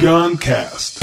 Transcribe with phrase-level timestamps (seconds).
[0.00, 1.00] Guncast.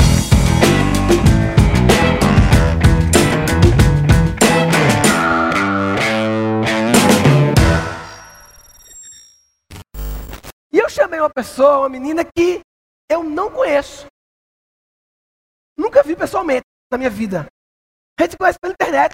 [10.72, 12.62] E eu chamei uma pessoa, uma menina que
[13.10, 14.06] eu não conheço.
[15.78, 17.48] Nunca vi pessoalmente na minha vida.
[18.18, 19.12] A gente conhece pela internet.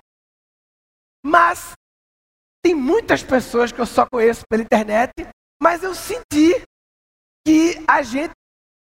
[1.26, 1.72] Mas
[2.64, 5.12] tem muitas pessoas que eu só conheço pela internet,
[5.60, 6.64] mas eu senti
[7.44, 8.34] que a gente,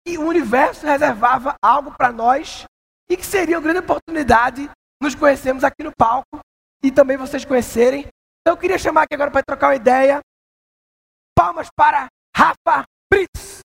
[0.09, 2.65] que o universo reservava algo para nós
[3.11, 4.71] e que seria uma grande oportunidade
[5.03, 6.41] nos conhecermos aqui no palco
[6.83, 8.07] e também vocês conhecerem.
[8.41, 10.21] Então eu queria chamar aqui agora para trocar uma ideia.
[11.37, 13.61] Palmas para Rafa Brits.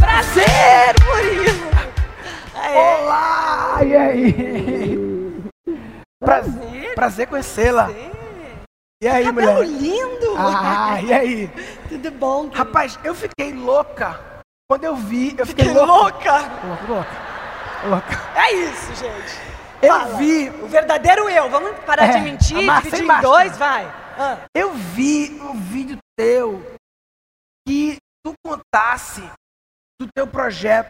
[0.00, 1.70] Prazer, Murilo!
[2.74, 3.84] Olá!
[3.84, 4.89] E aí?
[7.00, 7.88] Prazer, conhecê-la.
[9.02, 9.66] E aí, Cabelo mulher?
[9.66, 10.34] lindo!
[10.36, 11.48] Ah, e aí?
[11.88, 12.42] Tudo bom?
[12.50, 12.58] querido?
[12.58, 14.20] Rapaz, eu fiquei louca.
[14.68, 15.86] Quando eu vi, eu fiquei Que louca.
[15.86, 16.32] louca!
[16.86, 18.38] Louca, louca.
[18.38, 19.34] É isso, gente.
[19.80, 20.18] Eu Fala.
[20.18, 21.48] vi, O verdadeiro eu.
[21.48, 23.86] Vamos parar É, de mentir, dividir em dois, vai.
[24.18, 26.60] Ah, eu vi um vídeo teu
[27.66, 29.22] que tu contasse
[29.98, 30.88] do teu projeto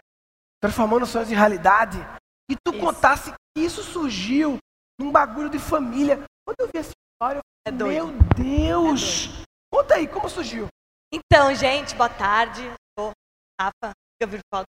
[0.61, 2.05] Transformando Sonhos em Realidade
[2.49, 2.81] e tu Isso.
[2.83, 4.57] contasse que isso surgiu
[5.01, 6.23] num bagulho de família.
[6.45, 8.13] Quando eu vi essa história, eu É falei, doido.
[8.13, 9.43] meu Deus!
[9.73, 10.67] Conta aí, como surgiu?
[11.11, 12.61] Então, gente, boa tarde.
[12.97, 13.11] Sou
[13.59, 14.63] Rafa, fica virtual.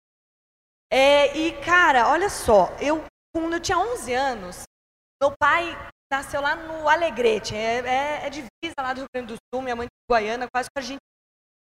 [0.90, 4.62] É, e, cara, olha só, eu, quando eu tinha 11 anos,
[5.20, 5.76] meu pai
[6.10, 9.76] nasceu lá no Alegrete, é, é, é divisa lá do Rio Grande do Sul, minha
[9.76, 11.00] mãe de Guaiana, quase com a gente.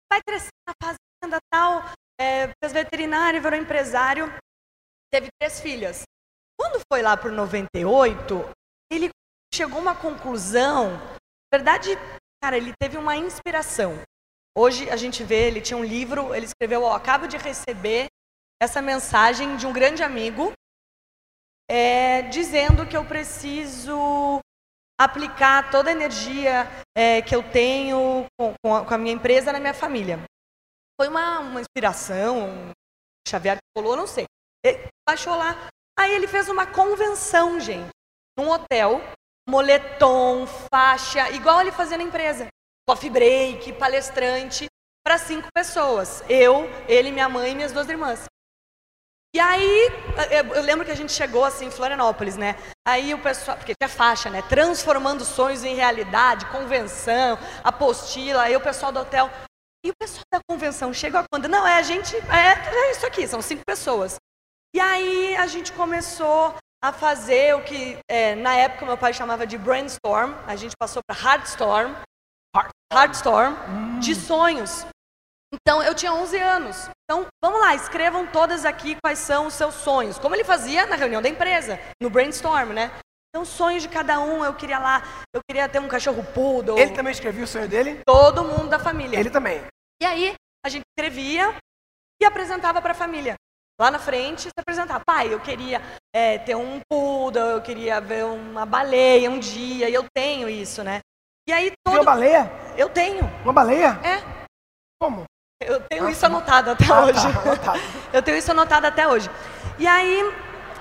[0.09, 1.83] Vai crescer na fazenda tal,
[2.19, 4.27] é, fez veterinário, virou empresário,
[5.11, 6.03] teve três filhas.
[6.61, 8.47] Quando foi lá por 98,
[8.91, 9.09] ele
[9.51, 11.89] chegou a uma conclusão, na verdade,
[12.39, 13.99] cara, ele teve uma inspiração.
[14.55, 18.05] Hoje a gente vê, ele tinha um livro, ele escreveu, ó, acabo de receber
[18.61, 20.53] essa mensagem de um grande amigo,
[21.67, 24.39] é, dizendo que eu preciso
[24.99, 29.73] aplicar toda a energia é, que eu tenho com, com a minha empresa na minha
[29.73, 30.19] família.
[30.95, 32.71] Foi uma, uma inspiração, um
[33.27, 34.25] Xavier que colou, não sei.
[34.63, 35.55] Ele baixou lá.
[35.97, 37.89] Aí ele fez uma convenção, gente,
[38.37, 39.01] num hotel,
[39.47, 42.47] moletom, faixa, igual ele fazia na empresa.
[42.87, 44.67] Coffee break, palestrante,
[45.05, 46.23] para cinco pessoas.
[46.29, 48.25] Eu, ele, minha mãe e minhas duas irmãs.
[49.33, 49.89] E aí,
[50.29, 52.57] eu eu lembro que a gente chegou assim em Florianópolis, né?
[52.85, 54.41] Aí o pessoal, porque tinha faixa, né?
[54.41, 59.29] Transformando sonhos em realidade, convenção, apostila, aí o pessoal do hotel.
[59.85, 61.47] E o pessoal da convenção chega quando?
[61.47, 64.17] Não, é a gente, é, é isso aqui, são cinco pessoas.
[64.73, 69.45] E aí a gente começou a fazer o que é, na época meu pai chamava
[69.45, 71.93] de brainstorm, a gente passou para hardstorm,
[72.91, 74.85] hardstorm, de sonhos.
[75.53, 76.89] Então eu tinha 11 anos.
[77.03, 80.17] Então vamos lá, escrevam todas aqui quais são os seus sonhos.
[80.17, 82.91] Como ele fazia na reunião da empresa, no brainstorm, né?
[83.29, 85.03] Então sonhos de cada um, eu queria lá,
[85.33, 88.01] eu queria ter um cachorro poodle, Ele também escreveu o sonho dele?
[88.05, 89.19] todo mundo da família.
[89.19, 89.61] Ele também.
[90.01, 90.33] E aí
[90.65, 91.55] a gente escrevia
[92.21, 93.35] e apresentava para a família.
[93.81, 95.81] Lá na frente, você apresentava, pai, eu queria
[96.15, 100.83] é, ter um poodle, eu queria ver uma baleia um dia, e eu tenho isso,
[100.83, 100.99] né?
[101.49, 102.05] E aí Viu uma todo...
[102.05, 102.51] baleia?
[102.77, 103.99] Eu tenho, Uma baleia?
[104.03, 104.21] é.
[105.01, 105.23] Como?
[105.59, 106.27] Eu tenho Ah, isso tá.
[106.27, 107.33] anotado até Ah, hoje.
[107.33, 107.79] tá, anotado.
[108.13, 109.31] Eu tenho isso anotado até hoje.
[109.79, 110.31] E aí,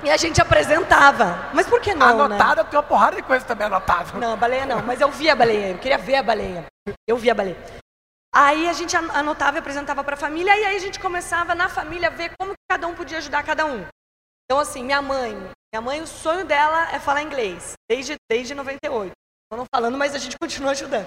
[0.04, 1.48] e a gente apresentava.
[1.54, 2.34] Mas por que não, né?
[2.36, 4.18] Anotada, tem uma porrada de coisa também anotada.
[4.18, 6.66] Não, baleia não, mas eu vi a baleia, eu queria ver a baleia.
[7.08, 7.56] Eu vi a baleia.
[8.32, 11.54] Aí a gente an- anotava e apresentava para a família, e aí a gente começava
[11.54, 13.84] na família a ver como cada um podia ajudar cada um.
[14.44, 15.34] Então, assim, minha mãe,
[15.72, 19.12] minha mãe, o sonho dela é falar inglês, desde, desde 98.
[19.12, 21.06] Estou não falando, mas a gente continua ajudando.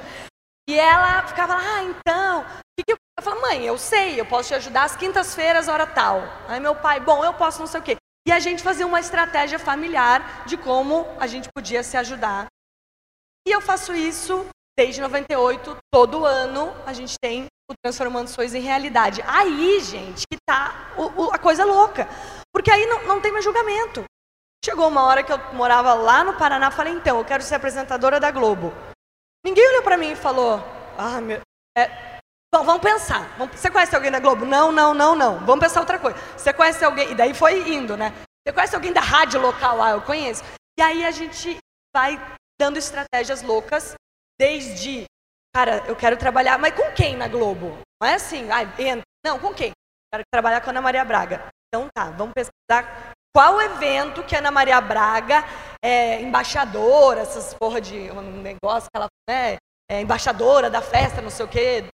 [0.68, 2.46] E ela ficava lá, ah, então,
[2.78, 2.98] que que eu...
[3.20, 6.22] eu falava, mãe, eu sei, eu posso te ajudar às quintas-feiras, hora tal.
[6.48, 7.98] Aí meu pai, bom, eu posso não sei o quê.
[8.26, 12.48] E a gente fazia uma estratégia familiar de como a gente podia se ajudar.
[13.46, 14.48] E eu faço isso
[14.78, 19.22] desde 98, todo ano a gente tem o Transformando Sonhos em Realidade.
[19.26, 22.08] Aí, gente, que tá o- o- a coisa louca.
[22.54, 24.04] Porque aí não, não tem mais julgamento.
[24.64, 28.20] Chegou uma hora que eu morava lá no Paraná, falei, então, eu quero ser apresentadora
[28.20, 28.74] da Globo.
[29.46, 30.64] Ninguém olhou pra mim e falou,
[30.98, 31.42] ah, meu...
[31.78, 31.88] é,
[32.54, 33.28] bom, vamos pensar.
[33.52, 34.46] Você conhece alguém da Globo?
[34.46, 35.40] Não, não, não, não.
[35.46, 36.18] Vamos pensar outra coisa.
[36.38, 37.12] Você conhece alguém...
[37.12, 38.14] E daí foi indo, né?
[38.46, 39.92] Você conhece alguém da rádio local lá?
[39.92, 40.44] Eu conheço.
[40.78, 41.58] E aí a gente
[41.94, 42.18] vai
[42.60, 43.96] dando estratégias loucas,
[44.44, 45.06] desde,
[45.56, 47.78] cara, eu quero trabalhar, mas com quem na Globo?
[48.02, 49.04] Não é assim, ai, entra.
[49.26, 49.72] Não, com quem?
[50.12, 51.48] Quero trabalhar com a Ana Maria Braga.
[51.68, 55.46] Então tá, vamos pesquisar qual evento que a Ana Maria Braga
[55.82, 59.56] é, embaixadora, essas porra de um negócio que ela, né,
[59.90, 61.86] é, embaixadora da festa, não sei o quê.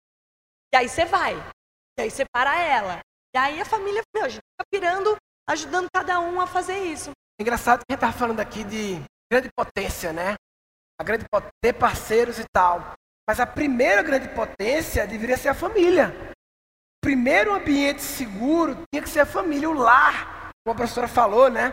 [0.73, 1.37] E aí você vai.
[1.99, 3.01] E aí você para ela.
[3.37, 5.17] E aí a família, meu, a gente fica pirando,
[5.51, 7.11] ajudando cada um a fazer isso.
[7.39, 10.35] É engraçado que a gente estava falando aqui de grande potência, né?
[11.01, 12.95] A grande potência, ter parceiros e tal.
[13.29, 16.15] Mas a primeira grande potência deveria ser a família.
[16.31, 20.51] O primeiro ambiente seguro tinha que ser a família, o lar.
[20.65, 21.73] Como a professora falou, né?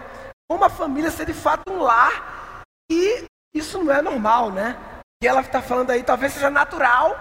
[0.49, 2.61] Como a família ser de fato um lar.
[2.91, 4.77] E isso não é normal, né?
[5.23, 7.17] E ela está falando aí, talvez seja natural,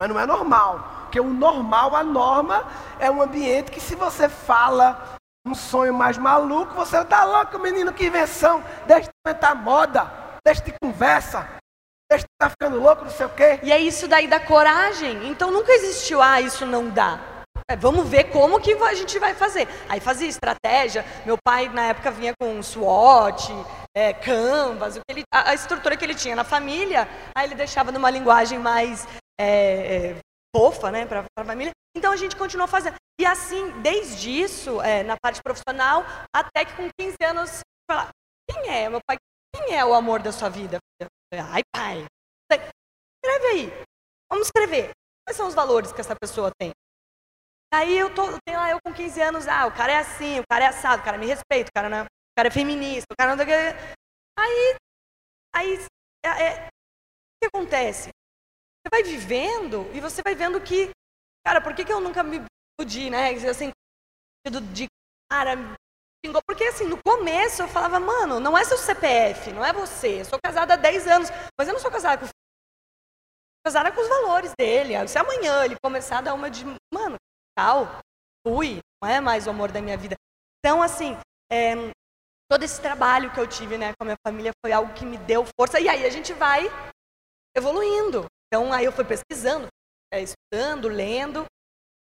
[0.00, 1.02] mas não é normal.
[1.02, 2.64] Porque o normal, a norma,
[2.98, 7.92] é um ambiente que se você fala um sonho mais maluco, você está louco, menino,
[7.92, 11.48] que invenção, deixa de inventar moda, deixa de conversa,
[12.10, 13.60] deixa de estar tá ficando louco, não sei o quê.
[13.62, 15.28] E é isso daí da coragem.
[15.28, 17.34] Então nunca existiu, ah, isso não dá.
[17.70, 19.66] É, vamos ver como que a gente vai fazer.
[19.88, 21.04] Aí fazia estratégia.
[21.24, 23.52] Meu pai, na época, vinha com SWOT,
[23.96, 28.10] é, Canvas, ele, a, a, estrutura que ele tinha na família, aí ele deixava numa
[28.10, 29.06] linguagem mais
[29.40, 30.16] é, é,
[30.54, 31.72] fofa, né, para a família.
[31.96, 32.96] Então a gente continuou fazendo.
[33.18, 36.04] E assim, desde isso, é, na parte profissional,
[36.34, 37.60] até que com 15 anos,
[37.90, 38.10] falar,
[38.50, 39.16] quem é, meu pai,
[39.54, 40.78] quem é o amor da sua vida?
[41.32, 42.06] Ai, pai,
[42.50, 43.72] escreve aí.
[44.30, 44.90] Vamos escrever.
[45.26, 46.72] Quais são os valores que essa pessoa tem?
[47.72, 50.44] Aí eu tô, tenho lá eu com 15 anos, ah, o cara é assim, o
[50.48, 53.06] cara é assado, o cara me respeita, o cara, não, é, o cara é feminista,
[53.12, 53.44] o cara não...
[54.38, 54.76] Aí,
[55.54, 55.78] aí,
[56.24, 56.70] é, é, o
[57.42, 58.10] que acontece?
[58.10, 60.90] Você vai vivendo e você vai vendo que,
[61.44, 62.44] cara, por que, que eu nunca me
[62.78, 63.30] fudi, né?
[63.48, 63.72] Assim,
[64.72, 64.86] de
[65.30, 65.56] cara,
[66.46, 70.20] porque assim, no começo eu falava, mano, não é seu CPF, não é você.
[70.20, 71.28] Eu sou casada há 10 anos,
[71.58, 72.32] mas eu não sou casada com
[73.66, 75.08] casada com os valores dele.
[75.08, 77.16] Se amanhã ele começar a dar uma de, mano,
[77.56, 77.98] tal,
[78.46, 80.16] fui, não é mais o amor da minha vida.
[80.58, 81.16] Então, assim,
[81.50, 81.74] é,
[82.50, 85.16] todo esse trabalho que eu tive né, com a minha família foi algo que me
[85.18, 85.80] deu força.
[85.80, 86.66] E aí a gente vai
[87.56, 88.26] evoluindo.
[88.46, 89.66] Então aí eu fui pesquisando,
[90.12, 91.44] é, estudando, lendo,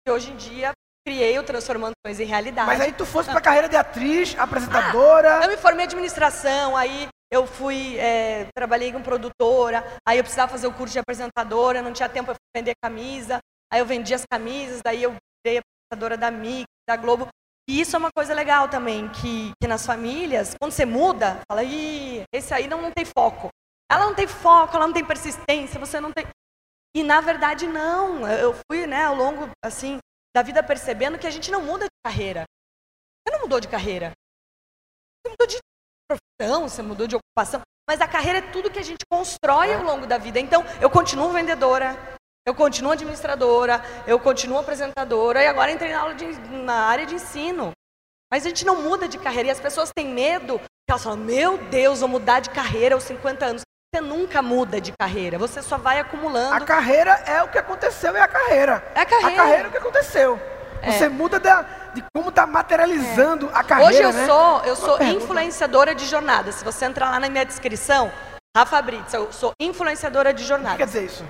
[0.05, 0.73] e hoje em dia
[1.05, 2.67] criei o Transformando Sonhos em Realidade.
[2.67, 5.39] Mas aí tu fosse para a carreira de atriz, apresentadora...
[5.39, 10.23] Ah, eu me formei em administração, aí eu fui, é, trabalhei com produtora, aí eu
[10.23, 13.39] precisava fazer o curso de apresentadora, não tinha tempo para vender camisa,
[13.71, 15.15] aí eu vendi as camisas, daí eu
[15.45, 17.27] virei apresentadora da MIC, da Globo.
[17.67, 21.63] E isso é uma coisa legal também, que, que nas famílias, quando você muda, fala,
[21.63, 23.49] ih, esse aí não, não tem foco.
[23.91, 26.25] Ela não tem foco, ela não tem persistência, você não tem.
[26.95, 28.27] E na verdade não.
[28.27, 29.99] Eu fui, né, ao longo assim
[30.35, 32.43] da vida percebendo que a gente não muda de carreira.
[32.43, 34.11] Você não mudou de carreira.
[35.23, 35.57] Você mudou de
[36.09, 39.81] profissão, você mudou de ocupação, mas a carreira é tudo que a gente constrói ao
[39.81, 40.37] longo da vida.
[40.37, 41.97] Então, eu continuo vendedora,
[42.45, 47.71] eu continuo administradora, eu continuo apresentadora e agora entrei na, de, na área de ensino.
[48.29, 50.59] Mas a gente não muda de carreira e as pessoas têm medo.
[50.89, 53.61] Elas falam, meu Deus, vou mudar de carreira aos 50 anos.
[53.95, 56.53] Você nunca muda de carreira, você só vai acumulando.
[56.53, 58.83] A carreira é o que aconteceu, é a carreira.
[58.93, 59.33] É a carreira.
[59.33, 60.39] A carreira é o que aconteceu.
[60.81, 60.91] É.
[60.91, 61.61] Você muda da,
[61.93, 63.51] de como está materializando é.
[63.53, 63.93] a carreira.
[63.93, 64.25] Hoje eu né?
[64.25, 66.51] sou, eu sou influenciadora de jornada.
[66.51, 68.11] Se você entrar lá na minha descrição,
[68.53, 70.75] Rafa Brits, eu sou influenciadora de jornada.
[70.75, 71.25] O que quer dizer isso?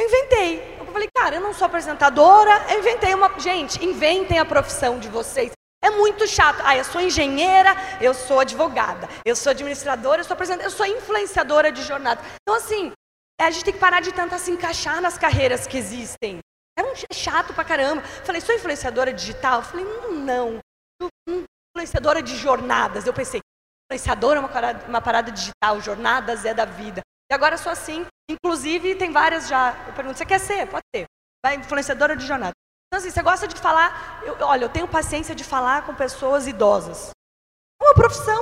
[0.00, 0.76] Eu inventei.
[0.78, 3.40] Eu falei, cara, eu não sou apresentadora, eu inventei uma.
[3.40, 5.50] Gente, inventem a profissão de vocês.
[5.84, 6.62] É muito chato.
[6.64, 10.86] Ah, eu sou engenheira, eu sou advogada, eu sou administradora, eu sou apresentadora, eu sou
[10.86, 12.22] influenciadora de jornada.
[12.40, 12.90] Então, assim,
[13.38, 16.38] a gente tem que parar de tentar se encaixar nas carreiras que existem.
[16.78, 18.00] É um chato pra caramba.
[18.00, 19.62] Falei, sou influenciadora digital?
[19.62, 20.58] Falei, não.
[21.28, 21.44] Hum,
[21.76, 23.06] influenciadora de jornadas.
[23.06, 23.42] Eu pensei,
[23.84, 27.02] influenciadora é uma parada, uma parada digital, jornadas é da vida.
[27.30, 28.06] E agora sou assim.
[28.30, 29.74] Inclusive, tem várias já.
[29.86, 30.66] Eu pergunto, você quer ser?
[30.66, 31.04] Pode ser.
[31.44, 32.54] Vai, influenciadora de jornada.
[32.94, 34.22] Então, assim, você gosta de falar.
[34.22, 37.10] Eu, olha, eu tenho paciência de falar com pessoas idosas.
[37.82, 38.40] É uma profissão.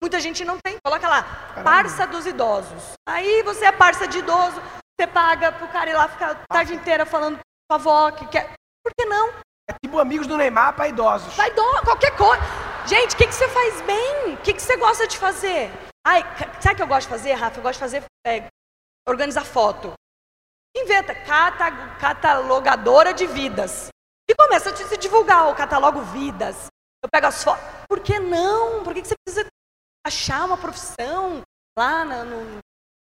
[0.00, 0.76] Muita gente não tem.
[0.84, 1.24] Coloca lá,
[1.64, 2.92] parça dos idosos.
[3.08, 4.62] Aí você é parça de idoso,
[4.94, 8.24] você paga pro cara ir lá ficar a tarde inteira falando com a avó que
[8.28, 8.52] quer.
[8.84, 9.30] Por que não?
[9.68, 11.34] É tipo amigos do Neymar para idosos.
[11.34, 12.40] Para idosos, qualquer coisa.
[12.86, 14.34] Gente, o que, que você faz bem?
[14.34, 15.72] O que, que você gosta de fazer?
[16.06, 16.22] Ai,
[16.60, 17.58] sabe o que eu gosto de fazer, Rafa?
[17.58, 18.46] Eu gosto de fazer, é,
[19.08, 19.92] organizar foto.
[20.76, 21.14] Inventa
[21.98, 23.88] catalogadora de vidas.
[24.28, 26.66] E começa a se divulgar o catálogo vidas.
[27.02, 27.62] Eu pego as fotos.
[27.88, 28.82] Por que não?
[28.82, 29.46] Por que você precisa
[30.06, 31.42] achar uma profissão
[31.78, 32.60] lá no.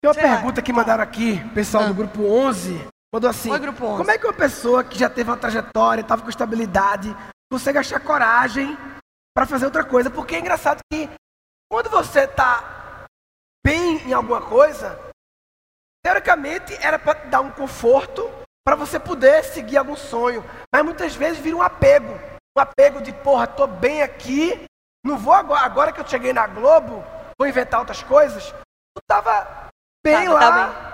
[0.02, 0.66] Tem uma pergunta lá.
[0.66, 1.88] que mandaram aqui, pessoal ah.
[1.88, 2.88] do grupo 11.
[3.14, 3.98] Mandou assim: Oi, grupo 11.
[3.98, 7.16] Como é que uma pessoa que já teve uma trajetória, estava com estabilidade,
[7.52, 8.78] consegue achar coragem
[9.34, 10.10] para fazer outra coisa?
[10.10, 11.10] Porque é engraçado que
[11.72, 13.08] quando você está
[13.66, 15.00] bem em alguma coisa,
[16.06, 18.30] Teoricamente era para dar um conforto
[18.66, 20.44] para você poder seguir algum sonho,
[20.74, 22.14] mas muitas vezes vira um apego,
[22.58, 24.66] um apego de porra, tô bem aqui,
[25.06, 27.04] não vou agora, agora que eu cheguei na Globo,
[27.38, 29.68] vou inventar outras coisas, tu tava
[30.06, 30.40] bem Tava, lá.
[30.40, 30.94] tava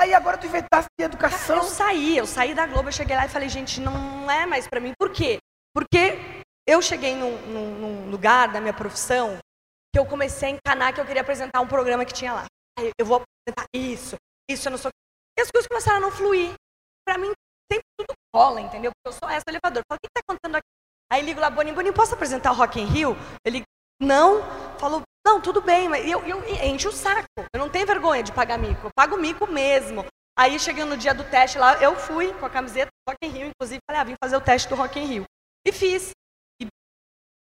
[0.00, 1.56] Aí agora tu inventasse de educação.
[1.56, 4.66] Eu saí, eu saí da Globo, eu cheguei lá e falei, gente, não é mais
[4.66, 4.92] pra mim.
[4.98, 5.38] Por quê?
[5.72, 6.18] Porque
[6.66, 9.38] eu cheguei num, num- num lugar da minha profissão
[9.94, 12.44] que eu comecei a encanar que eu queria apresentar um programa que tinha lá.
[12.98, 14.16] Eu vou apresentar isso,
[14.50, 14.90] isso, eu não sou.
[15.38, 16.54] E as coisas começaram a não fluir.
[17.06, 17.32] Pra mim,
[17.70, 18.92] sempre tudo cola, entendeu?
[18.92, 19.82] Porque eu sou essa elevador.
[19.88, 20.68] Falo, o que tá acontecendo aqui?
[21.12, 23.16] Aí ligo lá, Boninho, Boninho, posso apresentar o Rock in Rio?
[23.44, 23.62] Ele,
[24.00, 24.42] não.
[24.78, 27.26] Falou, não, tudo bem, mas eu, eu encho o saco.
[27.52, 28.86] Eu não tenho vergonha de pagar mico.
[28.86, 30.04] Eu pago mico mesmo.
[30.36, 33.30] Aí cheguei no dia do teste lá, eu fui com a camiseta do Rock in
[33.30, 35.24] Rio, inclusive, falei, ah, vim fazer o teste do Rock in Rio.
[35.64, 36.10] E fiz.
[36.60, 36.66] E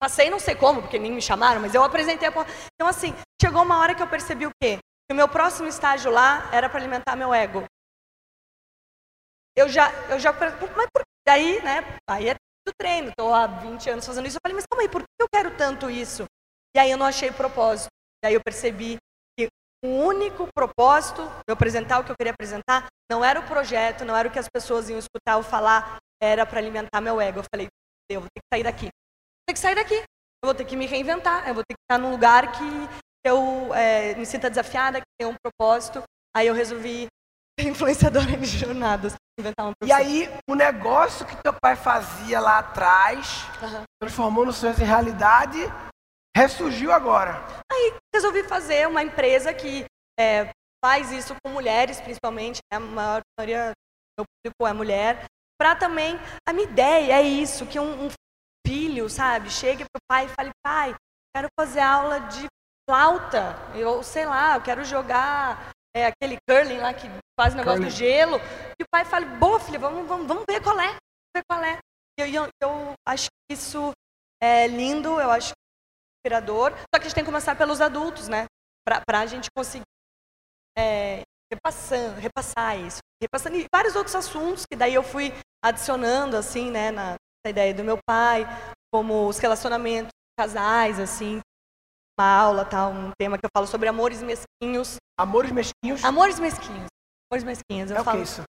[0.03, 2.33] passei não sei como, porque nem me chamaram, mas eu apresentei a.
[2.75, 4.79] Então, assim, chegou uma hora que eu percebi o quê?
[5.11, 7.65] Que o meu próximo estágio lá era para alimentar meu ego.
[9.57, 11.83] Eu já, eu já, mas por daí, né?
[12.09, 14.37] Aí é do treino, estou há 20 anos fazendo isso.
[14.37, 16.27] Eu falei, mas calma aí, por que eu quero tanto isso?
[16.77, 17.89] E aí eu não achei propósito.
[18.23, 18.99] E aí eu percebi
[19.37, 19.49] que
[19.85, 24.05] o único propósito de eu apresentar o que eu queria apresentar não era o projeto,
[24.05, 27.41] não era o que as pessoas iam escutar ou falar, era para alimentar meu ego.
[27.41, 27.69] Eu falei,
[28.09, 28.87] eu vou ter que sair daqui.
[28.87, 29.97] Vou ter que sair daqui.
[29.97, 31.49] Eu vou ter que me reinventar.
[31.49, 35.31] Eu vou ter que estar num lugar que eu é, me sinta desafiada, que tenha
[35.31, 36.03] um propósito.
[36.35, 37.07] Aí eu resolvi
[37.59, 43.45] ser influenciadora de jornadas, inventar E aí, o negócio que teu pai fazia lá atrás,
[43.63, 43.85] Aham.
[44.01, 45.59] transformou no sonho em realidade,
[46.37, 47.43] ressurgiu agora.
[48.15, 49.85] resolvi fazer uma empresa que
[50.19, 50.51] é,
[50.85, 52.77] faz isso com mulheres, principalmente, né?
[52.77, 53.73] a maior maioria
[54.19, 55.25] do meu público é mulher,
[55.61, 58.11] para também, a minha ideia é isso, que um, um
[58.67, 60.95] filho, sabe, chegue pro pai e fale, pai,
[61.35, 62.47] quero fazer aula de
[62.91, 67.79] flauta, eu sei lá, eu quero jogar é, aquele curling lá que faz o negócio
[67.79, 67.97] do Curling.
[67.97, 68.39] gelo,
[68.81, 71.63] e o pai fale, boa filha, vamos, vamos, vamos ver qual é, vamos ver qual
[71.63, 71.79] é.
[72.19, 73.93] Eu, eu, eu acho que isso
[74.43, 75.53] é lindo, eu acho
[76.19, 76.73] inspirador.
[76.73, 78.47] Só que a gente tem que começar pelos adultos, né?
[78.85, 79.85] Para a gente conseguir
[80.77, 82.99] é, repassando, repassar isso.
[83.23, 85.33] Repassando e vários outros assuntos que daí eu fui
[85.65, 86.91] adicionando, assim, né?
[86.91, 88.45] Na, na ideia do meu pai,
[88.93, 91.41] como os relacionamentos, casais, assim.
[92.21, 94.97] Uma aula, tal, um tema que eu falo sobre amores mesquinhos.
[95.19, 96.05] Amores mesquinhos.
[96.05, 96.87] Amores mesquinhos.
[97.33, 97.91] Amores mesquinhos.
[97.91, 98.43] Eu é o que falo, isso?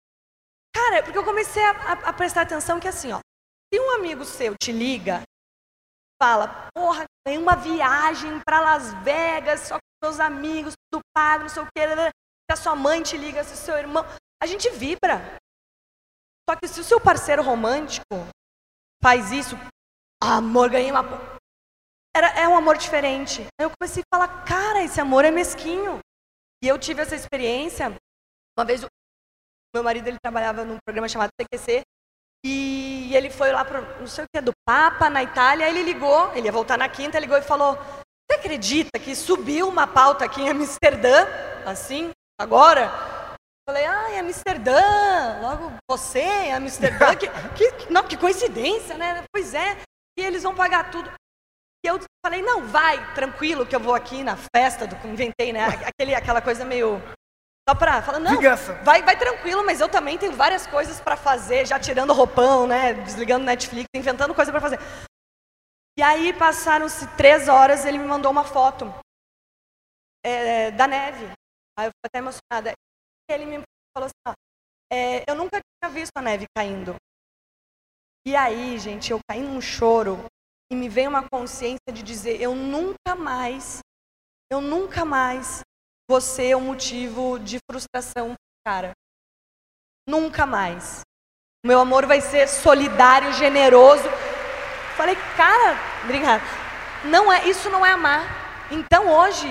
[0.75, 3.19] Cara, porque eu comecei a, a- a prestar atenção que assim, ó,
[3.73, 5.21] se um amigo seu te liga,
[6.21, 11.49] fala, porra, tem uma viagem para Las Vegas, só com seus amigos, tudo pago, não
[11.49, 14.03] sei o quê, né, né, se a sua mãe te liga, se o seu irmão,
[14.43, 15.37] a gente vibra.
[16.49, 18.03] Só que se o seu parceiro romântico
[19.01, 19.55] faz isso,
[20.21, 21.30] amor, ganhei uma.
[22.13, 22.17] Po-".
[22.17, 23.41] Era, é um amor diferente.
[23.59, 25.99] Aí eu comecei a falar, cara, esse amor é mesquinho.
[26.63, 27.95] E eu tive essa experiência.
[28.57, 28.87] Uma vez o
[29.73, 31.81] meu marido ele trabalhava num programa chamado CQC
[32.45, 35.69] e ele foi lá para não sei o que é do Papa na Itália.
[35.69, 39.87] Ele ligou, ele ia voltar na quinta, ligou e falou: "Você acredita que subiu uma
[39.87, 41.25] pauta aqui em Amsterdã,
[41.65, 44.81] assim, agora?" Eu Falei: "Ah, em Amsterdã,
[45.41, 47.27] logo você em Amsterdã, que,
[47.71, 49.23] que, não, que coincidência, né?
[49.31, 49.77] Pois é.
[50.17, 51.09] E eles vão pagar tudo.
[52.23, 55.65] E falei, não, vai, tranquilo, que eu vou aqui na festa do que inventei, né?
[55.89, 57.01] Aquele, aquela coisa meio.
[57.67, 58.73] Só pra falar, não, Vingança.
[58.83, 62.93] vai, vai tranquilo, mas eu também tenho várias coisas pra fazer, já tirando roupão, né?
[62.93, 64.79] Desligando Netflix, inventando coisa pra fazer.
[65.97, 68.93] E aí passaram-se três horas, ele me mandou uma foto
[70.23, 71.25] é, da neve.
[71.77, 72.73] Aí eu fiquei até emocionada.
[73.29, 73.63] Ele me
[73.95, 74.33] falou assim, ó,
[74.91, 76.95] é, eu nunca tinha visto a neve caindo.
[78.25, 80.25] E aí, gente, eu caí num choro
[80.71, 83.79] e me veio uma consciência de dizer, eu nunca mais,
[84.49, 85.59] eu nunca mais
[86.09, 88.35] vou ser um motivo de frustração,
[88.65, 88.93] cara.
[90.07, 91.01] Nunca mais.
[91.63, 94.09] O meu amor vai ser solidário, generoso.
[94.95, 96.43] Falei, cara, obrigada.
[97.03, 98.69] Não é, isso não é amar.
[98.71, 99.47] Então hoje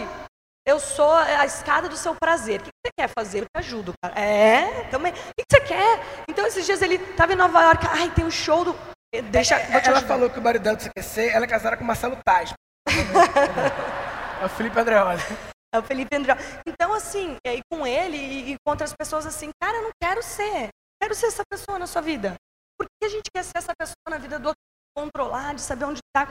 [0.67, 2.61] eu sou a escada do seu prazer.
[2.61, 3.41] O que você quer fazer?
[3.41, 4.19] Eu te ajudo, cara.
[4.19, 5.13] É, também.
[5.13, 6.01] O que você quer?
[6.29, 7.87] Então esses dias ele estava em Nova York.
[7.91, 8.75] Ai, tem um show do.
[9.31, 11.87] Deixa, te Ela falou que o marido dela do CQC, ela é casada com o
[11.87, 12.55] Marcelo Tais.
[14.41, 15.21] é o Felipe Andreoli.
[15.73, 16.37] É o Felipe André.
[16.67, 19.91] Então, assim, e aí com ele e, e com outras pessoas, assim, cara, eu não
[20.03, 20.69] quero ser.
[21.01, 22.35] Quero ser essa pessoa na sua vida.
[22.77, 24.61] Por que a gente quer ser essa pessoa na vida do outro?
[24.97, 26.29] Controlar, de saber onde está.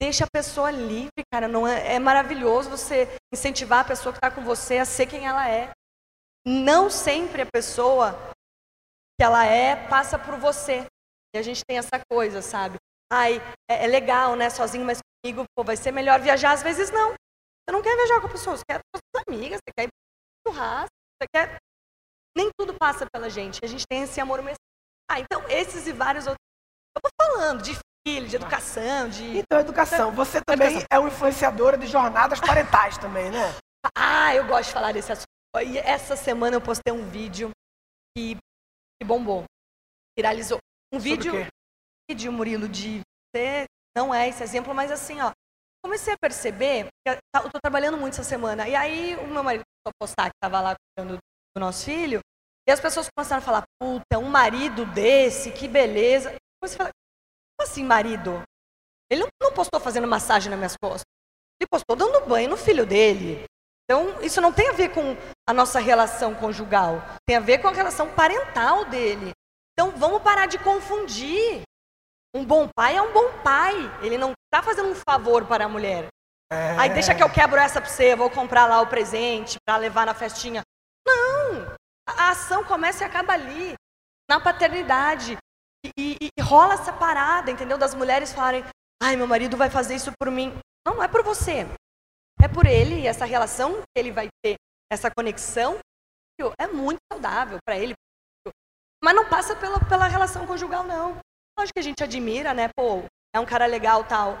[0.00, 1.46] Deixa a pessoa livre, cara.
[1.46, 5.26] Não é, é maravilhoso você incentivar a pessoa que está com você a ser quem
[5.26, 5.70] ela é.
[6.44, 8.12] Não sempre a pessoa
[9.18, 10.86] que ela é passa por você.
[11.36, 12.78] E a gente tem essa coisa, sabe?
[13.12, 13.36] Ai,
[13.70, 14.48] é, é legal, né?
[14.48, 16.52] Sozinho, mas comigo, pô, vai ser melhor viajar.
[16.52, 17.10] Às vezes não.
[17.10, 19.84] Você não quer viajar com a pessoa, você quer com as suas amigas, você quer
[19.84, 19.88] ir
[20.46, 20.88] churrasco,
[21.20, 21.58] você quer.
[22.34, 23.60] Nem tudo passa pela gente.
[23.62, 24.56] A gente tem esse amor mesmo.
[25.10, 26.40] Ah, então esses e vários outros.
[26.96, 29.36] Eu vou falando de filho, de educação, de.
[29.36, 30.12] Então, educação.
[30.12, 33.54] Você também é uma influenciadora de jornadas parentais também, né?
[33.94, 35.26] Ah, eu gosto de falar desse assunto.
[35.66, 37.50] E essa semana eu postei um vídeo
[38.16, 39.44] que, que bombou.
[40.16, 40.58] Viralizou.
[40.96, 41.46] Um vídeo, quê?
[42.10, 43.00] vídeo, Murilo, de
[43.34, 45.30] você não é esse exemplo, mas assim, ó.
[45.84, 49.62] Comecei a perceber, que eu tô trabalhando muito essa semana, e aí o meu marido
[49.62, 52.20] começou a postar que tava lá cuidando do nosso filho,
[52.66, 56.32] e as pessoas começaram a falar, puta, um marido desse, que beleza.
[56.32, 58.42] Eu comecei a falar, como assim marido?
[59.10, 61.04] Ele não, não postou fazendo massagem nas minhas costas.
[61.60, 63.44] Ele postou dando banho no filho dele.
[63.84, 65.14] Então, isso não tem a ver com
[65.46, 67.02] a nossa relação conjugal.
[67.26, 69.32] Tem a ver com a relação parental dele.
[69.78, 71.62] Então, vamos parar de confundir.
[72.34, 73.74] Um bom pai é um bom pai.
[74.02, 76.08] Ele não está fazendo um favor para a mulher.
[76.50, 76.76] É.
[76.78, 80.06] Aí deixa que eu quebro essa para você, vou comprar lá o presente para levar
[80.06, 80.62] na festinha.
[81.06, 81.74] Não!
[82.08, 83.74] A ação começa e acaba ali,
[84.30, 85.36] na paternidade.
[85.84, 85.90] E,
[86.22, 87.76] e- e rola essa parada, entendeu?
[87.76, 88.64] Das mulheres falarem,
[89.02, 90.56] ai, meu marido vai fazer isso por mim.
[90.86, 91.66] Não, não é por você.
[92.40, 94.56] É por ele e essa relação que ele vai ter,
[94.90, 95.78] essa conexão,
[96.60, 97.94] é muito saudável para ele.
[99.02, 101.16] Mas não passa pela, pela relação conjugal, não.
[101.58, 102.68] Lógico que a gente admira, né?
[102.76, 103.02] Pô,
[103.34, 104.38] é um cara legal tal.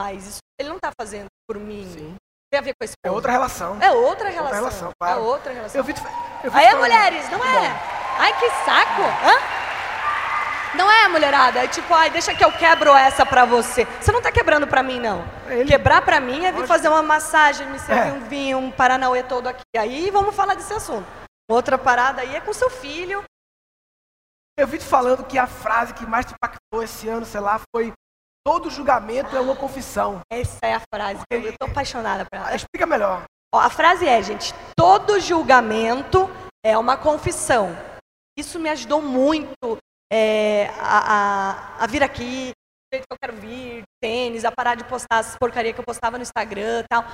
[0.00, 1.88] Mas isso ele não tá fazendo por mim.
[1.92, 2.14] Sim.
[2.50, 3.78] Tem a ver com esse É outra relação.
[3.80, 4.54] É outra relação.
[4.58, 5.18] relação, claro.
[5.20, 5.78] É outra relação.
[5.80, 5.94] Eu vi,
[6.44, 7.66] eu vi Aí, falando- mulheres, não é?
[8.18, 9.02] Ai, que saco.
[9.02, 9.56] Hã?
[10.76, 11.64] Não é, mulherada?
[11.64, 13.86] É tipo, ai, deixa que eu quebro essa pra você.
[14.00, 15.24] Você não tá quebrando pra mim, não.
[15.48, 18.12] Ele- Quebrar pra mim é vir fazer uma massagem, me servir É.
[18.12, 19.62] um vinho, um paranauê todo aqui.
[19.76, 21.06] Aí vamos falar desse assunto.
[21.50, 23.24] Outra parada aí é com seu filho.
[24.58, 27.60] Eu vi tu falando que a frase que mais te impactou esse ano, sei lá,
[27.74, 27.92] foi
[28.46, 30.20] todo julgamento é uma confissão.
[30.32, 32.54] Essa é a frase eu, tô apaixonada por ela.
[32.54, 33.24] Explica melhor.
[33.54, 36.26] Ó, a frase é, gente, todo julgamento
[36.64, 37.68] é uma confissão.
[38.38, 39.76] Isso me ajudou muito
[40.10, 40.98] é, a,
[41.80, 45.18] a- a vir aqui, do jeito que eu quero vir, tênis, a parar de postar
[45.18, 47.04] as porcaria que eu postava no Instagram e tal.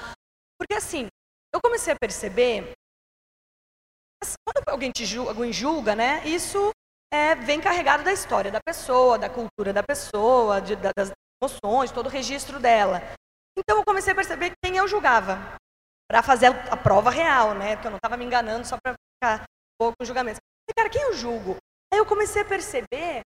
[0.60, 1.08] Porque assim,
[1.52, 2.72] eu comecei a perceber,
[4.46, 6.70] quando alguém te julga, alguém julga, né, isso
[7.12, 11.10] é, vem carregado da história da pessoa, da cultura da pessoa, de- da- das
[11.42, 13.02] emoções, todo o registro dela.
[13.58, 15.38] Então eu comecei a perceber quem eu julgava
[16.10, 17.74] para fazer a prova real, né?
[17.76, 19.44] Porque eu não estava me enganando só para ficar
[19.78, 20.40] pouco com julgamentos.
[20.70, 21.56] E, cara, quem eu julgo?
[21.92, 23.20] Aí eu comecei a perceber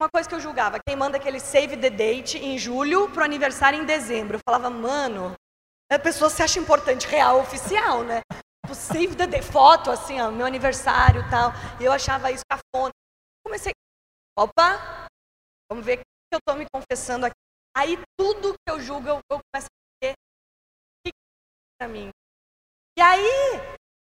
[0.00, 0.78] uma coisa que eu julgava.
[0.84, 4.36] Quem manda aquele save the date em julho pro aniversário em dezembro.
[4.36, 5.34] Eu falava, mano,
[5.90, 8.20] a pessoa se acha importante, real, oficial, né?
[8.64, 11.52] Tipo, save the date, foto, assim, ó, meu aniversário e tal.
[11.80, 12.90] E eu achava isso cafona.
[13.44, 13.72] Comecei,
[14.38, 15.06] opa,
[15.70, 16.04] vamos ver o que
[16.34, 17.36] eu tô me confessando aqui.
[17.76, 20.14] Aí tudo que eu julgo, eu, eu começo a ver o
[21.04, 21.12] que é
[21.78, 22.10] pra mim.
[22.96, 23.28] E aí,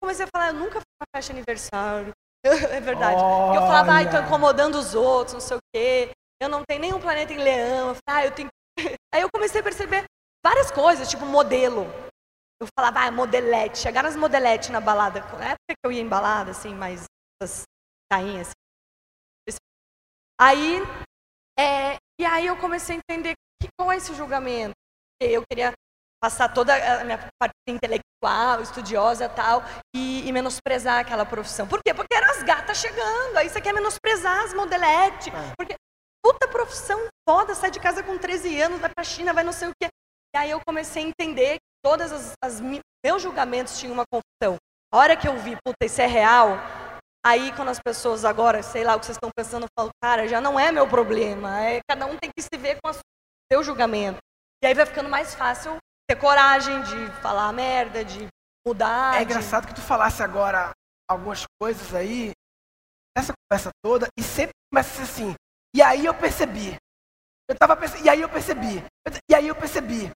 [0.01, 2.13] comecei a falar, eu nunca fui pra festa aniversário.
[2.45, 3.21] é verdade.
[3.21, 4.25] Porque eu falava, ai, tô Olha.
[4.25, 6.11] incomodando os outros, não sei o quê.
[6.41, 7.89] Eu não tenho nenhum planeta em leão.
[7.89, 8.49] Eu falei, ah, eu tenho...
[9.13, 10.05] Aí eu comecei a perceber
[10.43, 11.85] várias coisas, tipo modelo.
[12.59, 13.79] Eu falava, ah, modelete.
[13.79, 15.21] Chegaram as modeletes na balada.
[15.37, 17.05] Na época que eu ia em balada, assim, mais
[17.41, 17.63] essas
[18.11, 18.49] tainhas.
[18.49, 18.60] Assim.
[20.41, 20.81] Aí,
[21.59, 24.73] é, e aí eu comecei a entender que, qual é esse julgamento.
[25.21, 25.71] Eu queria
[26.19, 29.61] passar toda a minha parte intelectual, estudiosa tal,
[29.95, 31.67] e, e menosprezar aquela profissão.
[31.67, 31.93] Por quê?
[31.93, 35.27] Porque eram as gatas chegando, aí você quer menosprezar as modeletes.
[35.27, 35.53] É.
[35.55, 35.75] Porque,
[36.25, 39.67] puta profissão foda, sai de casa com 13 anos, vai pra China, vai não sei
[39.69, 39.89] o quê.
[40.35, 41.91] E aí eu comecei a entender que
[42.43, 44.57] as mi- meus julgamentos tinham uma confusão.
[44.91, 46.57] A hora que eu vi, puta, isso é real,
[47.25, 50.27] aí quando as pessoas agora, sei lá, o que vocês estão pensando, eu falo, cara,
[50.27, 52.95] já não é meu problema, é, cada um tem que se ver com o
[53.51, 54.19] seu julgamento.
[54.63, 55.77] E aí vai ficando mais fácil
[56.09, 58.27] ter coragem de falar merda, de
[58.65, 59.15] mudar.
[59.15, 60.71] É de- engraçado que tu falasse agora
[61.09, 62.31] algumas coisas aí,
[63.17, 65.33] essa conversa toda, e sempre começa assim.
[65.75, 66.75] E aí eu percebi.
[67.49, 68.83] Eu tava perce- E aí eu percebi.
[69.29, 70.09] E aí eu percebi.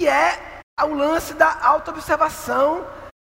[0.00, 2.86] Que é o lance da autoobservação,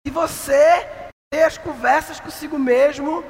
[0.06, 0.99] de você
[1.32, 3.24] ter as conversas consigo mesmo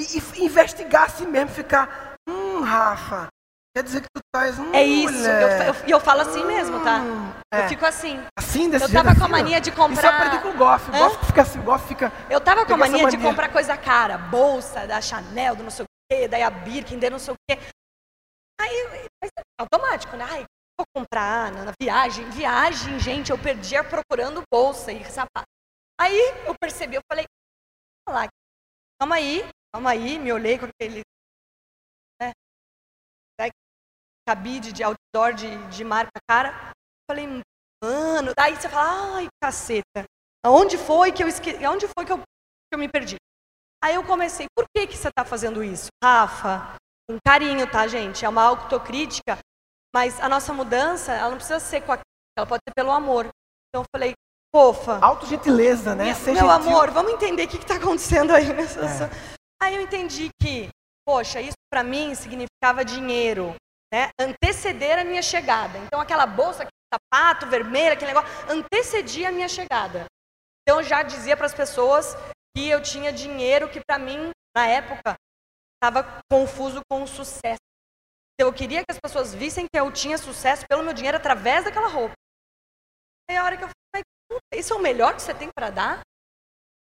[0.00, 3.28] e, e investigar a si mesmo, ficar, hum, Rafa,
[3.76, 5.66] quer dizer que tu estás um É isso, mulher.
[5.66, 7.00] eu, eu, e eu falo assim mesmo, tá?
[7.00, 7.68] Hum, Eu é.
[7.68, 8.20] fico assim.
[8.38, 10.48] Assim, desse eu jeito, tava com a assim, mania de Isso eu comprar- aprendi com
[10.48, 10.90] o Goff.
[10.90, 10.92] O?
[10.92, 12.12] Goff fica assim, o Goff fica...
[12.30, 13.30] Eu tava com a essa mania de mania.
[13.30, 17.10] comprar coisa cara, bolsa da Chanel, do não sei o quê, daí a Birkin, daí
[17.10, 17.58] não sei o quê.
[18.60, 19.28] Aí, é
[19.60, 20.26] automático, né?
[20.30, 20.44] Ai,
[20.78, 22.28] vou comprar na, na viagem.
[22.30, 25.44] Viagem, gente, eu perdia procurando bolsa e sapato.
[26.00, 27.24] Aí eu percebi, eu falei,
[28.08, 28.28] "Olha lá,
[29.00, 31.02] calma aí, calma aí, me olhei com aquele
[32.20, 32.32] né,
[33.40, 33.50] né,
[34.28, 36.72] cabide de outdoor de, de marca cara.
[37.10, 37.26] Falei,
[37.82, 40.04] mano, daí você fala, ai, caceta,
[40.44, 41.64] aonde foi que eu esque...
[41.64, 43.16] aonde foi que eu, que eu me perdi?
[43.82, 45.88] Aí eu comecei, por que que você está fazendo isso?
[46.02, 46.76] Rafa,
[47.08, 48.24] com carinho, tá, gente?
[48.24, 49.38] É uma autocrítica,
[49.94, 51.98] Mas a nossa mudança, ela não precisa ser com a
[52.36, 53.26] ela pode ser pelo amor.
[53.68, 54.14] Então eu falei,
[54.54, 55.00] fofa.
[55.02, 56.04] Autogentileza, né?
[56.04, 56.50] Meu, Ser meu gentil.
[56.50, 59.10] amor, vamos entender o que está acontecendo aí nessa É.
[59.60, 60.68] Aí eu entendi que,
[61.04, 63.56] poxa, isso para mim significava dinheiro,
[63.92, 64.10] né?
[64.20, 65.76] Anteceder a minha chegada.
[65.78, 70.04] Então aquela bolsa, aquele sapato vermelho, aquele negócio, antecedia a minha chegada.
[70.62, 72.14] Então eu já dizia para as pessoas
[72.56, 75.16] que eu tinha dinheiro que para mim, na época,
[75.74, 77.58] estava confuso com o sucesso.
[78.38, 81.88] Eu queria que as pessoas vissem que eu tinha sucesso pelo meu dinheiro através daquela
[81.88, 82.14] roupa.
[83.28, 83.83] Aí a hora que eu falei, "Puta,
[84.52, 86.00] isso é o melhor que você tem para dar?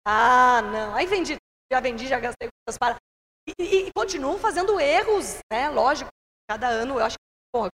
[0.05, 0.95] Ah, não.
[0.95, 1.35] Aí vendi,
[1.71, 3.01] já vendi, já gastei com essas paradas.
[3.59, 5.69] E, e, continuo fazendo erros, né?
[5.69, 6.09] Lógico,
[6.49, 7.69] cada ano eu acho que, porra,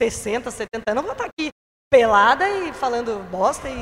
[0.00, 1.50] 60, 70 anos eu vou estar aqui
[1.90, 3.76] pelada e falando bosta e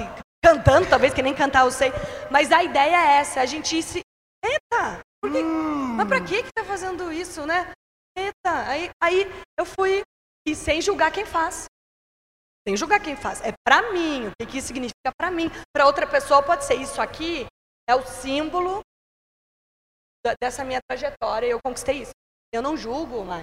[0.44, 1.90] cantando, talvez que nem cantar eu sei.
[2.30, 4.00] Mas a ideia é essa, a gente ir se.
[4.44, 5.00] Eita!
[5.22, 7.72] Por que, Hum, mas pra que que tá fazendo isso, né?
[8.16, 9.26] Eita, aí, aí
[9.58, 10.02] eu fui
[10.46, 11.66] e sem julgar quem faz.
[12.70, 13.40] Sem julgar quem faz.
[13.42, 15.50] É pra mim, o que, isso significa pra mim.
[15.74, 17.44] Pra outra pessoa pode ser isso aqui
[17.88, 18.80] é o símbolo
[20.24, 22.12] da- dessa minha trajetória e eu conquistei isso.
[22.54, 23.42] Eu não julgo mais.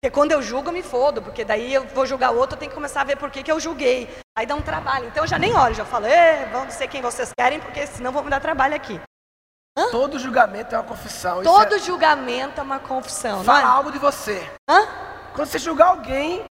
[0.00, 2.70] Porque quando eu julgo, eu me fodo, porque daí eu vou julgar outro, eu tenho
[2.70, 4.08] que começar a ver por que, que eu julguei.
[4.38, 5.08] Aí dá um trabalho.
[5.08, 8.12] Então eu já nem olho, já falo, "Ê, vamos ser quem vocês querem, porque senão
[8.12, 9.00] vão me dar trabalho aqui.
[9.90, 11.42] Todo julgamento é uma confissão.
[11.42, 11.78] Todo é...
[11.80, 13.64] julgamento é uma confissão, Fala é?
[13.64, 14.40] algo de você.
[14.68, 14.86] Hã?
[15.34, 16.44] Quando você julgar alguém,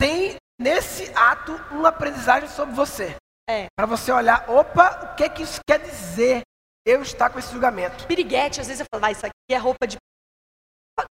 [0.00, 3.16] tem nesse ato uma aprendizagem sobre você.
[3.48, 3.66] É.
[3.76, 6.42] Para você olhar, opa, o que que isso quer dizer?
[6.86, 8.06] Eu estar com esse julgamento.
[8.06, 9.96] Piriguete, às vezes eu falo, vai, isso aqui é roupa de.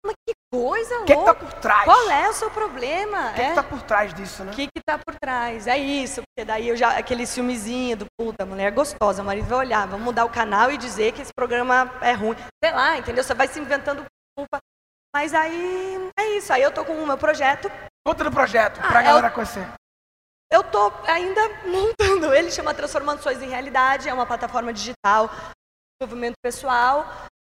[0.04, 1.34] Mas que coisa O que que tá louca.
[1.34, 1.84] por trás?
[1.84, 3.30] Qual é o seu problema?
[3.30, 3.48] O que é?
[3.50, 4.50] que tá por trás disso, né?
[4.50, 5.66] O que que tá por trás?
[5.68, 9.24] É isso, porque daí eu já, aquele ciúmezinho do puta, a mulher é gostosa, o
[9.24, 12.36] marido vai olhar, vamos mudar o canal e dizer que esse programa é ruim.
[12.62, 13.22] Sei lá, entendeu?
[13.22, 14.04] Você vai se inventando
[14.36, 14.58] culpa.
[15.14, 17.70] Mas aí é isso, aí eu tô com o meu projeto,
[18.06, 19.66] Conta do projeto, Ah, pra é galera conhecer.
[20.52, 25.28] eu tô ainda montando ele, chama Transformando Sonhos em Realidade, é uma plataforma digital,
[25.98, 27.04] desenvolvimento pessoal.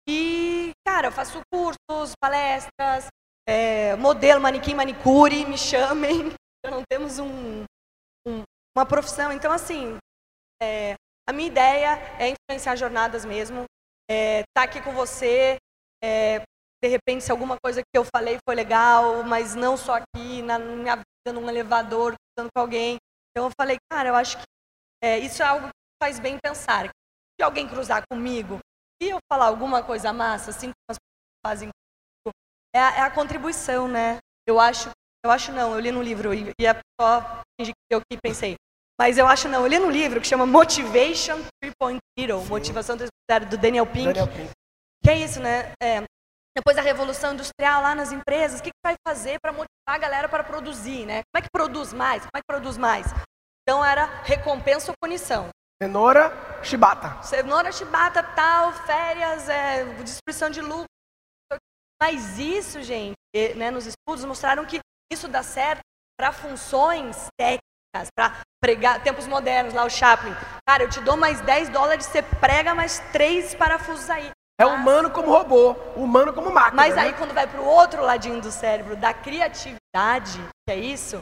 [0.09, 3.07] E, cara, eu faço cursos, palestras,
[3.47, 6.33] é, modelo, manequim, manicure, me chamem.
[6.65, 7.65] Não temos um,
[8.27, 8.43] um-
[8.77, 9.31] uma profissão.
[9.33, 9.99] Então, assim,
[10.63, 10.95] é,
[11.29, 13.65] a minha ideia é influenciar jornadas mesmo,
[14.11, 15.59] é, tá aqui com você,
[16.03, 16.43] é,
[16.87, 20.59] de repente, se alguma coisa que eu falei foi legal, mas não só aqui, na
[20.59, 22.97] minha vida, num elevador, conversando com alguém.
[23.31, 24.45] Então, eu falei, cara, eu acho que
[25.03, 25.73] é, isso é algo que
[26.03, 26.89] faz bem pensar.
[26.89, 28.59] Se alguém cruzar comigo
[29.03, 32.37] e eu falar alguma coisa massa, assim como as pessoas fazem comigo,
[32.75, 34.19] é a, é a contribuição, né?
[34.47, 34.91] Eu acho,
[35.25, 38.19] eu acho não, eu li no livro e, e é só fingir que eu que
[38.23, 38.57] pensei.
[38.99, 43.59] Mas eu acho não, eu li num livro que chama Motivation 3.0, Motivação 3.0, do
[43.59, 44.07] Daniel Pink.
[44.07, 44.51] Daniel Pink.
[45.03, 45.73] Que é isso, né?
[45.83, 46.03] É,
[46.57, 49.99] depois da Revolução Industrial lá nas empresas, o que, que vai fazer para motivar a
[49.99, 51.21] galera para produzir, né?
[51.31, 52.23] Como é que produz mais?
[52.23, 53.07] Como é que produz mais?
[53.63, 55.51] Então era recompensa ou punição.
[55.83, 57.23] Cenoura, chibata.
[57.23, 60.87] Cenoura, chibata, tal, férias, é, destruição de lucro.
[62.03, 63.17] Mas isso, gente,
[63.57, 64.81] né, nos estudos mostraram que
[65.13, 65.83] isso dá certo
[66.19, 70.35] para funções técnicas, para pregar, tempos modernos, lá o Chaplin.
[70.67, 74.31] Cara, eu te dou mais 10 dólares, você prega mais três parafusos aí.
[74.59, 76.77] É humano como robô, humano como máquina.
[76.77, 77.03] mas né?
[77.03, 81.19] aí quando vai para o outro ladinho do cérebro, da criatividade, que é isso,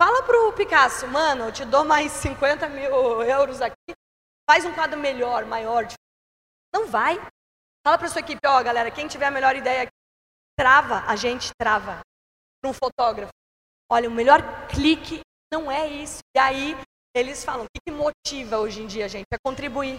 [0.00, 3.94] fala pro Picasso, mano, eu te dou mais 50 mil euros aqui,
[4.48, 5.86] faz um quadro melhor, maior.
[6.74, 7.14] Não vai.
[7.86, 9.92] Fala para sua equipe, ó, galera, quem tiver a melhor ideia aqui,
[10.58, 12.00] trava, a gente trava.
[12.60, 13.32] Para um fotógrafo.
[13.90, 15.20] Olha, o melhor clique
[15.52, 16.20] não é isso.
[16.34, 16.76] E aí
[17.14, 19.26] eles falam, o que, que motiva hoje em dia, gente?
[19.32, 19.98] É contribuir.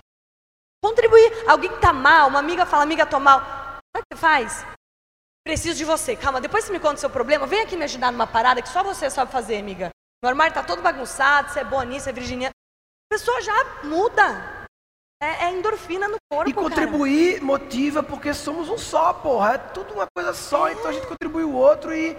[0.84, 1.32] Contribuir.
[1.48, 3.39] Alguém que tá mal, uma amiga fala, amiga, tô mal.
[3.39, 4.65] Sabe o que você faz?
[5.46, 6.13] Preciso de você.
[6.15, 7.48] Calma, depois você me conta o seu problema.
[7.48, 9.89] Vem aqui me ajudar numa parada que só você sabe fazer, amiga.
[10.22, 12.52] Meu armário tá todo bagunçado, você é boa nisso, é virginiana.
[13.12, 14.67] A pessoa já muda.
[15.22, 16.65] É, é endorfina no corpo, E cara.
[16.65, 19.54] contribuir motiva porque somos um só, porra.
[19.54, 22.17] É tudo uma coisa só, então a gente contribui o outro e,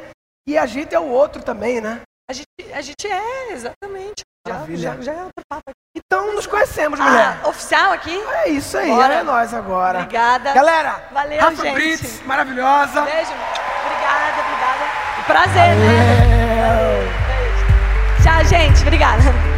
[0.49, 2.01] e a gente é o outro também, né?
[2.31, 4.23] A gente, a gente é, exatamente.
[4.47, 4.95] Já, Maravilha.
[4.97, 5.71] já, já é outro papo.
[5.97, 7.39] Então nos conhecemos, mulher.
[7.43, 8.15] Ah, oficial aqui?
[8.45, 9.15] É isso aí, Bora.
[9.15, 10.01] é nós agora.
[10.01, 10.53] Obrigada.
[10.53, 11.75] Galera, Valeu, Rafa gente.
[11.75, 13.01] Brits, maravilhosa.
[13.03, 13.31] Beijo.
[13.87, 15.25] Obrigada, obrigada.
[15.27, 16.67] Prazer, né?
[16.67, 17.09] Valeu.
[17.27, 18.23] Beijo.
[18.23, 18.83] Tchau, gente.
[18.83, 19.54] Obrigada.